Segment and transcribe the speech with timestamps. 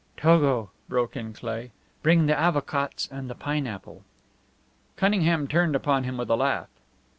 [0.17, 1.69] "Togo," broke in Cleigh,
[2.01, 4.03] "bring the avocats and the pineapple."
[4.95, 6.69] Cunningham turned upon him with a laugh.